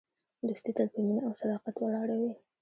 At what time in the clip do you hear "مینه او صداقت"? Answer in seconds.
1.05-1.75